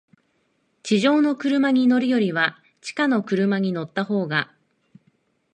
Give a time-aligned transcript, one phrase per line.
[0.81, 4.51] 地上の車に乗るよりは、地下の車に乗ったほうが、